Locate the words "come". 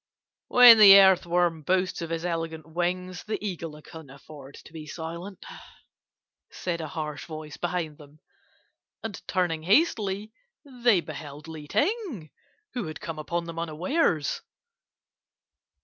12.99-13.19